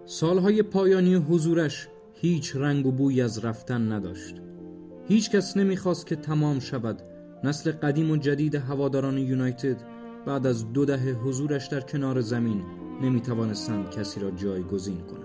سالهای 0.05 0.63
پایانی 0.63 1.15
حضورش 1.15 1.89
هیچ 2.15 2.57
رنگ 2.57 2.87
و 2.87 2.93
بوی 2.93 3.23
از 3.23 3.45
رفتن 3.45 3.93
نداشت. 3.93 4.35
هیچ 5.09 5.31
کس 5.31 5.57
نمی‌خواست 5.57 6.07
که 6.07 6.17
تمام 6.17 6.61
شود 6.61 7.03
نسل 7.45 7.73
قدیم 7.73 8.11
و 8.11 8.17
جدید 8.17 8.55
هواداران 8.55 9.19
یونایتد 9.19 9.77
بعد 10.27 10.47
از 10.47 10.73
دو 10.73 10.85
دهه 10.85 11.17
حضورش 11.25 11.67
در 11.67 11.81
کنار 11.81 12.21
زمین 12.21 12.63
نمی 13.03 13.21
توانستند 13.21 13.91
کسی 13.91 14.21
را 14.21 14.31
جایگزین 14.31 15.01
کنند. 15.01 15.25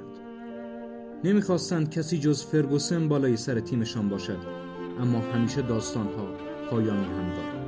نمی‌خواستند 1.23 1.89
کسی 1.89 2.19
جز 2.19 2.43
فرگوسن 2.43 3.07
بالای 3.07 3.37
سر 3.37 3.59
تیمشان 3.59 4.09
باشد 4.09 4.39
اما 4.99 5.19
همیشه 5.19 5.61
داستانها 5.61 6.27
پایانی 6.69 7.05
هم 7.05 7.29
دارد. 7.29 7.59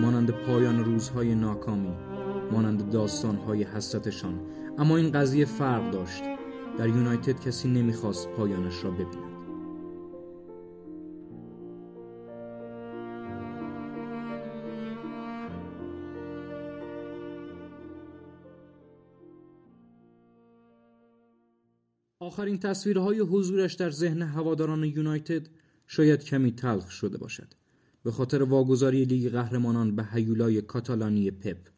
مانند 0.00 0.30
پایان 0.30 0.84
روزهای 0.84 1.34
ناکامی 1.34 2.07
مانند 2.52 2.90
داستانهای 2.90 3.62
حسرتشان. 3.62 4.40
اما 4.78 4.96
این 4.96 5.12
قضیه 5.12 5.44
فرق 5.44 5.90
داشت. 5.90 6.22
در 6.78 6.88
یونایتد 6.88 7.40
کسی 7.40 7.68
نمی‌خواست 7.68 8.28
پایانش 8.28 8.84
را 8.84 8.90
ببیند. 8.90 9.38
آخرین 22.20 22.58
تصویرهای 22.58 23.20
حضورش 23.20 23.74
در 23.74 23.90
ذهن 23.90 24.22
هواداران 24.22 24.84
یونایتد 24.84 25.48
شاید 25.86 26.24
کمی 26.24 26.52
تلخ 26.52 26.90
شده 26.90 27.18
باشد. 27.18 27.54
به 28.02 28.10
خاطر 28.10 28.42
واگذاری 28.42 29.04
لیگ 29.04 29.32
قهرمانان 29.32 29.96
به 29.96 30.04
هیولای 30.12 30.62
کاتالانی 30.62 31.30
پپ. 31.30 31.77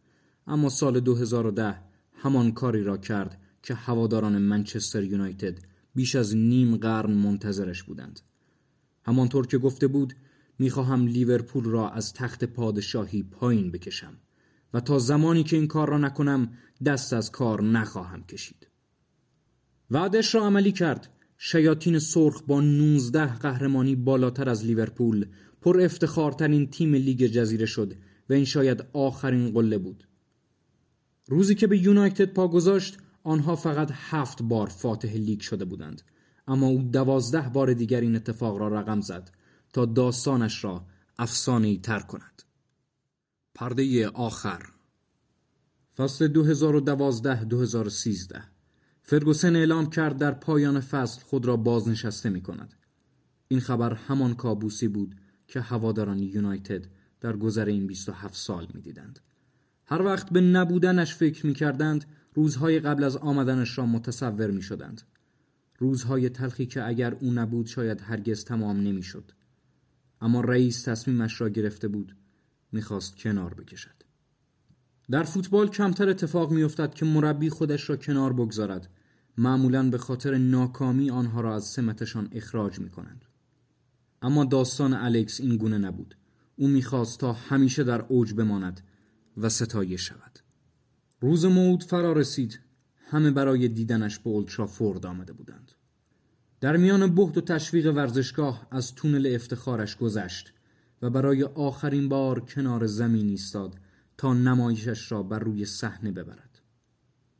اما 0.50 0.68
سال 0.68 1.00
2010 1.00 1.80
همان 2.14 2.52
کاری 2.52 2.84
را 2.84 2.96
کرد 2.96 3.40
که 3.62 3.74
هواداران 3.74 4.38
منچستر 4.38 5.02
یونایتد 5.02 5.58
بیش 5.94 6.14
از 6.14 6.36
نیم 6.36 6.76
قرن 6.76 7.12
منتظرش 7.12 7.82
بودند. 7.82 8.20
همانطور 9.04 9.46
که 9.46 9.58
گفته 9.58 9.86
بود 9.86 10.14
می‌خواهم 10.58 11.06
لیورپول 11.06 11.64
را 11.64 11.90
از 11.90 12.12
تخت 12.12 12.44
پادشاهی 12.44 13.22
پایین 13.22 13.70
بکشم 13.70 14.16
و 14.74 14.80
تا 14.80 14.98
زمانی 14.98 15.44
که 15.44 15.56
این 15.56 15.66
کار 15.66 15.88
را 15.88 15.98
نکنم 15.98 16.52
دست 16.84 17.12
از 17.12 17.30
کار 17.30 17.62
نخواهم 17.62 18.24
کشید. 18.24 18.66
وعدش 19.90 20.34
را 20.34 20.46
عملی 20.46 20.72
کرد. 20.72 21.08
شیاطین 21.38 21.98
سرخ 21.98 22.42
با 22.42 22.60
19 22.60 23.36
قهرمانی 23.36 23.96
بالاتر 23.96 24.48
از 24.48 24.64
لیورپول 24.64 25.26
پر 25.60 25.80
افتخارترین 25.80 26.70
تیم 26.70 26.94
لیگ 26.94 27.26
جزیره 27.26 27.66
شد 27.66 27.94
و 28.30 28.32
این 28.32 28.44
شاید 28.44 28.84
آخرین 28.92 29.50
قله 29.50 29.78
بود. 29.78 30.09
روزی 31.30 31.54
که 31.54 31.66
به 31.66 31.78
یونایتد 31.78 32.32
پا 32.32 32.48
گذاشت 32.48 32.98
آنها 33.22 33.56
فقط 33.56 33.90
هفت 33.94 34.42
بار 34.42 34.66
فاتح 34.66 35.12
لیگ 35.12 35.40
شده 35.40 35.64
بودند 35.64 36.02
اما 36.48 36.66
او 36.66 36.82
دوازده 36.82 37.48
بار 37.48 37.72
دیگر 37.72 38.00
این 38.00 38.16
اتفاق 38.16 38.56
را 38.58 38.68
رقم 38.68 39.00
زد 39.00 39.30
تا 39.72 39.84
داستانش 39.84 40.64
را 40.64 40.86
افسانه 41.18 41.78
تر 41.78 42.00
کند 42.00 42.42
پرده 43.54 44.08
آخر 44.08 44.62
فصل 45.96 46.32
2012-2013 48.32 48.40
فرگوسن 49.02 49.56
اعلام 49.56 49.90
کرد 49.90 50.18
در 50.18 50.30
پایان 50.30 50.80
فصل 50.80 51.22
خود 51.22 51.46
را 51.46 51.56
بازنشسته 51.56 52.30
می 52.30 52.40
کند. 52.40 52.74
این 53.48 53.60
خبر 53.60 53.94
همان 53.94 54.34
کابوسی 54.34 54.88
بود 54.88 55.16
که 55.48 55.60
هواداران 55.60 56.18
یونایتد 56.18 56.86
در 57.20 57.36
گذر 57.36 57.64
این 57.64 57.86
27 57.86 58.34
سال 58.34 58.68
می 58.74 58.80
دیدند. 58.80 59.20
هر 59.90 60.02
وقت 60.02 60.30
به 60.30 60.40
نبودنش 60.40 61.14
فکر 61.14 61.46
می 61.46 61.54
کردند 61.54 62.04
روزهای 62.34 62.80
قبل 62.80 63.04
از 63.04 63.16
آمدنش 63.16 63.78
را 63.78 63.86
متصور 63.86 64.50
می 64.50 64.62
شدند. 64.62 65.02
روزهای 65.78 66.28
تلخی 66.28 66.66
که 66.66 66.86
اگر 66.86 67.14
او 67.14 67.32
نبود 67.32 67.66
شاید 67.66 68.00
هرگز 68.00 68.44
تمام 68.44 68.76
نمی 68.76 69.02
شد. 69.02 69.32
اما 70.20 70.40
رئیس 70.40 70.82
تصمیمش 70.82 71.40
را 71.40 71.48
گرفته 71.48 71.88
بود 71.88 72.16
می‌خواست 72.72 73.16
کنار 73.16 73.54
بکشد 73.54 73.94
در 75.10 75.22
فوتبال 75.22 75.68
کمتر 75.68 76.08
اتفاق 76.08 76.52
میافتد 76.52 76.94
که 76.94 77.06
مربی 77.06 77.50
خودش 77.50 77.90
را 77.90 77.96
کنار 77.96 78.32
بگذارد 78.32 78.88
معمولا 79.38 79.90
به 79.90 79.98
خاطر 79.98 80.38
ناکامی 80.38 81.10
آنها 81.10 81.40
را 81.40 81.54
از 81.54 81.64
سمتشان 81.64 82.28
اخراج 82.32 82.78
می 82.78 82.90
کنند. 82.90 83.24
اما 84.22 84.44
داستان 84.44 84.94
الکس 84.94 85.40
این 85.40 85.56
گونه 85.56 85.78
نبود 85.78 86.16
او 86.56 86.68
می‌خواست 86.68 87.20
تا 87.20 87.32
همیشه 87.32 87.84
در 87.84 88.00
اوج 88.00 88.34
بماند 88.34 88.80
و 89.36 89.48
ستایه 89.48 89.96
شود. 89.96 90.38
روز 91.20 91.44
موعود 91.44 91.82
فرا 91.82 92.12
رسید. 92.12 92.60
همه 93.10 93.30
برای 93.30 93.68
دیدنش 93.68 94.18
به 94.18 94.30
اولترافورد 94.30 95.06
آمده 95.06 95.32
بودند. 95.32 95.72
در 96.60 96.76
میان 96.76 97.14
بهد 97.14 97.38
و 97.38 97.40
تشویق 97.40 97.92
ورزشگاه 97.96 98.66
از 98.70 98.94
تونل 98.94 99.32
افتخارش 99.34 99.96
گذشت 99.96 100.52
و 101.02 101.10
برای 101.10 101.42
آخرین 101.42 102.08
بار 102.08 102.40
کنار 102.40 102.86
زمین 102.86 103.28
ایستاد 103.28 103.74
تا 104.18 104.34
نمایشش 104.34 105.12
را 105.12 105.22
بر 105.22 105.38
روی 105.38 105.64
صحنه 105.64 106.12
ببرد. 106.12 106.60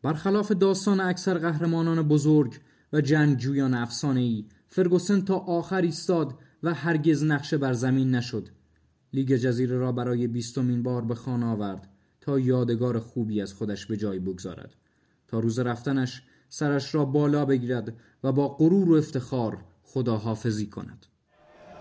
برخلاف 0.02 0.52
داستان 0.52 1.00
اکثر 1.00 1.38
قهرمانان 1.38 2.09
بزرگ 2.09 2.61
و 2.92 3.00
جنگجویان 3.00 3.75
افسانه 3.75 4.20
ای 4.20 4.44
فرگوسن 4.68 5.20
تا 5.20 5.37
آخر 5.37 5.82
ایستاد 5.82 6.38
و 6.62 6.75
هرگز 6.75 7.25
نقشه 7.25 7.59
بر 7.59 7.73
زمین 7.73 8.14
نشد. 8.14 8.49
لیگ 9.12 9.33
جزیره 9.33 9.76
را 9.76 9.93
برای 9.93 10.26
بیستمین 10.26 10.83
بار 10.83 11.02
به 11.02 11.14
خانه 11.14 11.47
آورد 11.47 11.88
تا 12.21 12.38
یادگار 12.38 12.99
خوبی 12.99 13.40
از 13.40 13.52
خودش 13.52 13.87
به 13.87 13.97
جای 13.97 14.19
بگذارد 14.19 14.75
تا 15.29 15.40
روز 15.40 15.59
رفتنش 15.59 16.23
سرش 16.49 16.95
را 16.95 17.05
بالا 17.05 17.45
بگیرد 17.45 17.93
و 18.25 18.33
با 18.33 18.49
غرور 18.49 18.90
و 18.90 18.95
افتخار 18.95 19.59
خداحافظی 19.83 20.67
کند 20.67 21.07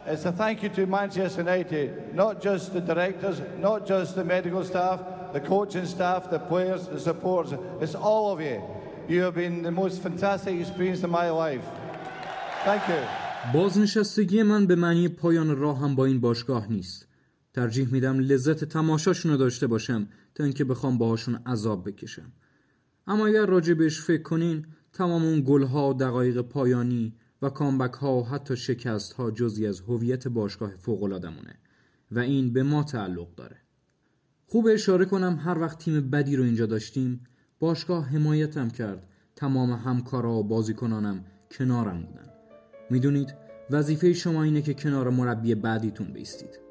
It's 0.07 0.25
a 0.25 0.31
thank 0.31 0.63
you 0.63 0.69
to 0.69 0.87
Manchester 0.87 1.41
United, 1.41 2.15
not 2.15 2.41
just 2.41 2.73
the 2.73 2.81
directors, 2.91 3.37
not 3.67 3.85
just 3.85 4.15
the 4.15 4.23
medical 4.23 4.63
staff, 4.63 4.97
the 5.33 5.39
coaching 5.39 5.85
staff, 5.85 6.31
the 6.31 6.39
players, 6.39 6.87
the 6.87 6.99
supporters. 6.99 7.53
It's 7.83 7.95
all 7.95 8.31
of 8.33 8.39
you. 8.41 8.57
You 9.13 9.21
have 9.23 9.35
been 9.35 9.61
the 9.61 9.75
most 9.81 10.01
fantastic 10.01 10.53
experience 10.63 11.03
of 11.03 11.11
my 11.11 11.29
life. 11.29 11.65
Thank 12.65 12.83
you. 12.89 13.01
بازنشستگی 13.53 14.43
من 14.43 14.67
به 14.67 14.75
معنی 14.75 15.07
پایان 15.07 15.57
راه 15.57 15.79
هم 15.79 15.95
با 15.95 16.05
این 16.05 16.19
باشگاه 16.19 16.71
نیست. 16.71 17.08
ترجیح 17.59 17.87
میدم 17.91 18.19
لذت 18.19 18.63
تماشاشون 18.63 19.31
رو 19.31 19.37
داشته 19.37 19.67
باشم 19.67 20.07
تا 20.35 20.43
اینکه 20.43 20.63
بخوام 20.63 20.97
باهاشون 20.97 21.35
عذاب 21.35 21.89
بکشم. 21.89 22.31
اما 23.07 23.27
اگر 23.27 23.45
راجع 23.45 23.73
بهش 23.73 24.01
فکر 24.01 24.21
کنین 24.21 24.65
تمام 24.93 25.25
اون 25.25 25.43
گلها 25.47 25.89
و 25.89 25.93
دقایق 25.93 26.41
پایانی 26.41 27.15
و 27.41 27.49
کامبک 27.49 27.93
ها 27.93 28.17
و 28.17 28.27
حتی 28.27 28.55
شکست 28.55 29.13
ها 29.13 29.31
جزی 29.31 29.67
از 29.67 29.79
هویت 29.79 30.27
باشگاه 30.27 30.75
فوق 30.75 31.03
و 32.11 32.19
این 32.19 32.53
به 32.53 32.63
ما 32.63 32.83
تعلق 32.83 33.35
داره. 33.35 33.57
خوب 34.45 34.67
اشاره 34.71 35.05
کنم 35.05 35.39
هر 35.43 35.59
وقت 35.59 35.77
تیم 35.77 36.09
بدی 36.09 36.35
رو 36.35 36.43
اینجا 36.43 36.65
داشتیم 36.65 37.23
باشگاه 37.59 38.05
حمایتم 38.05 38.69
کرد 38.69 39.09
تمام 39.35 39.71
همکارا 39.71 40.33
و 40.33 40.43
بازیکنانم 40.43 41.25
کنارم 41.51 42.01
بودن 42.01 42.29
می‌دونید 42.89 43.35
وظیفه 43.71 44.13
شما 44.13 44.43
اینه 44.43 44.61
که 44.61 44.73
کنار 44.73 45.09
مربی 45.09 45.55
بعدیتون 45.55 46.13
بیستید 46.13 46.68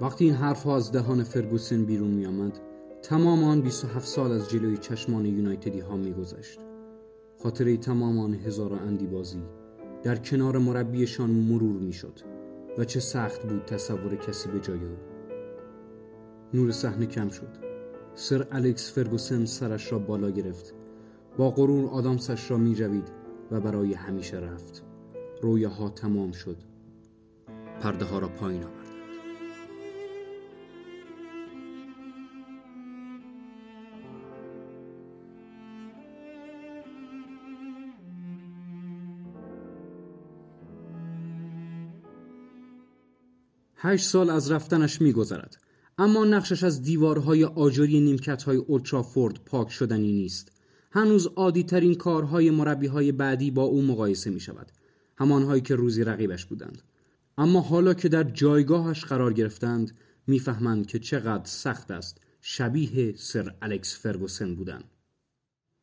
وقتی 0.00 0.24
این 0.24 0.34
حرف 0.34 0.62
ها 0.62 0.76
از 0.76 0.92
دهان 0.92 1.22
فرگوسن 1.22 1.84
بیرون 1.84 2.10
می 2.10 2.26
آمد 2.26 2.60
تمام 3.02 3.44
آن 3.44 3.60
27 3.60 4.06
سال 4.06 4.32
از 4.32 4.50
جلوی 4.50 4.76
چشمان 4.76 5.26
یونایتدی 5.26 5.80
ها 5.80 5.96
می 5.96 6.12
گذشت 6.12 6.60
خاطره 7.42 7.76
تمام 7.76 8.18
آن 8.18 8.34
هزار 8.34 8.72
اندی 8.72 9.06
بازی 9.06 9.42
در 10.02 10.16
کنار 10.16 10.58
مربیشان 10.58 11.30
مرور 11.30 11.80
می 11.80 11.92
شد 11.92 12.20
و 12.78 12.84
چه 12.84 13.00
سخت 13.00 13.42
بود 13.42 13.64
تصور 13.64 14.16
کسی 14.16 14.48
به 14.48 14.60
جای 14.60 14.78
او. 14.78 14.96
نور 16.54 16.70
صحنه 16.70 17.06
کم 17.06 17.28
شد. 17.28 17.48
سر 18.14 18.46
الکس 18.52 18.92
فرگوسن 18.92 19.44
سرش 19.44 19.92
را 19.92 19.98
بالا 19.98 20.30
گرفت. 20.30 20.74
با 21.36 21.50
غرور 21.50 21.90
آدامسش 21.90 22.50
را 22.50 22.56
می 22.56 22.74
جوید 22.74 23.08
و 23.50 23.60
برای 23.60 23.94
همیشه 23.94 24.36
رفت. 24.36 24.84
رویاها 25.42 25.88
تمام 25.88 26.32
شد. 26.32 26.56
پرده 27.80 28.04
ها 28.04 28.18
را 28.18 28.28
پایین 28.28 28.64
آورد. 28.64 28.77
هشت 43.80 44.04
سال 44.04 44.30
از 44.30 44.50
رفتنش 44.50 45.00
میگذرد. 45.00 45.56
اما 45.98 46.24
نقشش 46.24 46.64
از 46.64 46.82
دیوارهای 46.82 47.44
آجری 47.44 48.00
نیمکتهای 48.00 48.56
اولترافورد 48.56 49.40
پاک 49.44 49.70
شدنی 49.70 50.12
نیست. 50.12 50.52
هنوز 50.92 51.26
عادی 51.26 51.62
ترین 51.62 51.94
کارهای 51.94 52.50
مربی 52.50 52.86
های 52.86 53.12
بعدی 53.12 53.50
با 53.50 53.62
او 53.62 53.82
مقایسه 53.82 54.30
می 54.30 54.40
شود 54.40 54.72
همانهایی 55.18 55.62
که 55.62 55.74
روزی 55.74 56.04
رقیبش 56.04 56.44
بودند. 56.44 56.82
اما 57.38 57.60
حالا 57.60 57.94
که 57.94 58.08
در 58.08 58.22
جایگاهش 58.22 59.04
قرار 59.04 59.32
گرفتند 59.32 59.96
می‌فهمند 60.26 60.86
که 60.86 60.98
چقدر 60.98 61.44
سخت 61.44 61.90
است 61.90 62.20
شبیه 62.40 63.14
سر 63.16 63.54
الکس 63.62 63.98
فرگوسن 63.98 64.54
بودن. 64.54 64.82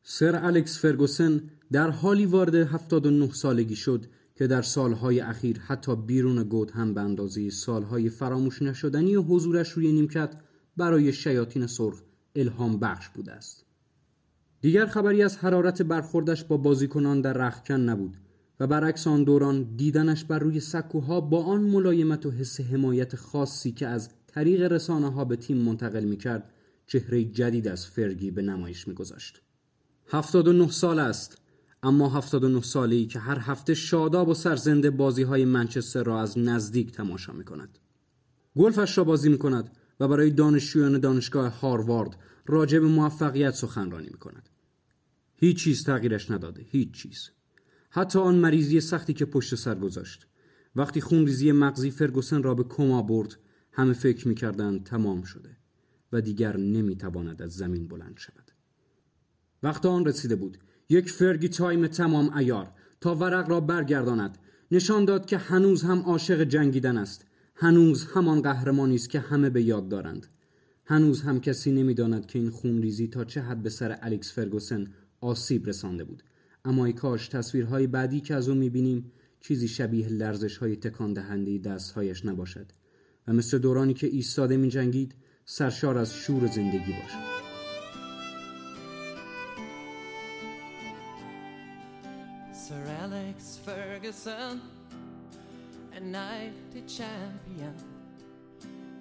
سر 0.02 0.44
الکس 0.44 0.78
فرگوسن 0.78 1.42
در 1.72 1.90
حالی 1.90 2.26
وارد 2.26 2.54
79 2.54 3.32
سالگی 3.32 3.76
شد 3.76 4.06
که 4.36 4.46
در 4.46 4.62
سالهای 4.62 5.20
اخیر 5.20 5.58
حتی 5.60 5.96
بیرون 5.96 6.42
گود 6.42 6.70
هم 6.70 6.94
به 6.94 7.00
اندازه 7.00 7.50
سالهای 7.50 8.08
فراموش 8.08 8.62
نشدنی 8.62 9.16
و 9.16 9.22
حضورش 9.22 9.70
روی 9.70 9.92
نیمکت 9.92 10.34
برای 10.76 11.12
شیاطین 11.12 11.66
سرخ 11.66 12.02
الهام 12.36 12.78
بخش 12.78 13.08
بوده 13.08 13.32
است. 13.32 13.64
دیگر 14.60 14.86
خبری 14.86 15.22
از 15.22 15.36
حرارت 15.36 15.82
برخوردش 15.82 16.44
با 16.44 16.56
بازیکنان 16.56 17.20
در 17.20 17.32
رختکن 17.32 17.80
نبود 17.80 18.16
و 18.60 18.66
برعکس 18.66 19.06
آن 19.06 19.24
دوران 19.24 19.62
دیدنش 19.76 20.24
بر 20.24 20.38
روی 20.38 20.60
سکوها 20.60 21.20
با 21.20 21.44
آن 21.44 21.60
ملایمت 21.60 22.26
و 22.26 22.30
حس 22.30 22.60
حمایت 22.60 23.16
خاصی 23.16 23.72
که 23.72 23.86
از 23.86 24.10
طریق 24.26 24.72
رسانه 24.72 25.12
ها 25.12 25.24
به 25.24 25.36
تیم 25.36 25.56
منتقل 25.56 26.04
می 26.04 26.16
کرد 26.16 26.50
چهره 26.86 27.24
جدید 27.24 27.68
از 27.68 27.86
فرگی 27.86 28.30
به 28.30 28.42
نمایش 28.42 28.88
می 28.88 28.94
گذاشت. 28.94 29.42
79 30.08 30.70
سال 30.70 30.98
است 30.98 31.38
اما 31.82 32.08
79 32.08 32.60
ساله 32.62 32.96
ای 32.96 33.06
که 33.06 33.18
هر 33.18 33.38
هفته 33.38 33.74
شاداب 33.74 34.28
و 34.28 34.34
سرزنده 34.34 34.90
بازی 34.90 35.22
های 35.22 35.44
منچستر 35.44 36.02
را 36.02 36.20
از 36.20 36.38
نزدیک 36.38 36.92
تماشا 36.92 37.32
می 37.32 37.44
کند. 37.44 37.78
گلفش 38.56 38.98
را 38.98 39.04
بازی 39.04 39.28
می 39.28 39.38
کند 39.38 39.70
و 40.00 40.08
برای 40.08 40.30
دانشجویان 40.30 41.00
دانشگاه 41.00 41.60
هاروارد 41.60 42.18
راجع 42.46 42.78
به 42.78 42.86
موفقیت 42.86 43.54
سخنرانی 43.54 44.08
می 44.12 44.18
کند. 44.18 44.48
هیچ 45.36 45.58
چیز 45.58 45.84
تغییرش 45.84 46.30
نداده. 46.30 46.62
هیچ 46.68 46.92
چیز. 46.92 47.30
حتی 47.90 48.18
آن 48.18 48.34
مریضی 48.34 48.80
سختی 48.80 49.12
که 49.12 49.24
پشت 49.24 49.54
سر 49.54 49.74
گذاشت. 49.74 50.26
وقتی 50.76 51.00
خونریزی 51.00 51.52
مغزی 51.52 51.90
فرگوسن 51.90 52.42
را 52.42 52.54
به 52.54 52.64
کما 52.64 53.02
برد 53.02 53.36
همه 53.72 53.92
فکر 53.92 54.28
می‌کردند 54.28 54.84
تمام 54.84 55.22
شده 55.22 55.56
و 56.12 56.20
دیگر 56.20 56.56
نمی‌تواند 56.56 57.42
از 57.42 57.52
زمین 57.52 57.88
بلند 57.88 58.18
شود. 58.18 58.50
وقت 59.62 59.86
آن 59.86 60.04
رسیده 60.04 60.36
بود 60.36 60.58
یک 60.88 61.10
فرگی 61.10 61.48
تایم 61.48 61.86
تمام 61.86 62.36
ایار 62.36 62.72
تا 63.00 63.14
ورق 63.14 63.50
را 63.50 63.60
برگرداند. 63.60 64.38
نشان 64.70 65.04
داد 65.04 65.26
که 65.26 65.38
هنوز 65.38 65.82
هم 65.82 65.98
عاشق 65.98 66.44
جنگیدن 66.44 66.96
است. 66.96 67.26
هنوز 67.54 68.04
همان 68.04 68.42
قهرمانی 68.42 68.94
است 68.94 69.10
که 69.10 69.20
همه 69.20 69.50
به 69.50 69.62
یاد 69.62 69.88
دارند. 69.88 70.26
هنوز 70.84 71.22
هم 71.22 71.40
کسی 71.40 71.72
نمی‌داند 71.72 72.26
که 72.26 72.38
این 72.38 72.50
خونریزی 72.50 73.08
تا 73.08 73.24
چه 73.24 73.40
حد 73.40 73.62
به 73.62 73.70
سر 73.70 73.98
الکس 74.02 74.32
فرگوسن 74.32 74.86
آسیب 75.20 75.66
رسانده 75.66 76.04
بود. 76.04 76.22
اما 76.64 76.84
ای 76.84 76.92
کاش 76.92 77.28
تصویرهای 77.28 77.86
بعدی 77.86 78.20
که 78.20 78.34
از 78.34 78.48
او 78.48 78.54
می‌بینیم 78.54 79.12
چیزی 79.40 79.68
شبیه 79.68 80.08
لرزش 80.08 80.56
های 80.56 80.76
تکان 80.76 81.12
دهنده 81.12 81.58
دستهایش 81.58 82.24
نباشد. 82.24 82.66
و 83.28 83.32
مثل 83.32 83.58
دورانی 83.58 83.94
که 83.94 84.06
ایستاده 84.06 84.56
می 84.56 84.68
جنگید 84.68 85.14
سرشار 85.44 85.98
از 85.98 86.14
شور 86.14 86.46
زندگی 86.46 86.92
باشد. 86.92 87.35
Ferguson, 94.06 94.62
a 95.96 96.00
night 96.00 96.52
champion. 96.86 97.74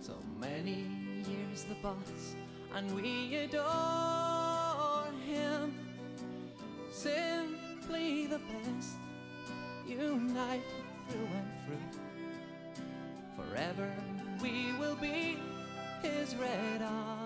So 0.02 0.14
many 0.40 0.88
years 1.30 1.64
the 1.66 1.76
boss, 1.76 2.36
and 2.74 2.90
we 2.96 3.36
adore 3.36 5.06
him. 5.28 5.76
Simply 6.92 8.26
the 8.26 8.40
best, 8.40 8.96
unite 9.88 10.64
through 11.08 11.28
and 11.28 11.52
through. 11.68 13.46
Forever 13.46 13.94
we 14.42 14.74
will 14.80 14.96
be 14.96 15.38
his 16.02 16.36
red 16.36 16.82
army. 16.82 17.25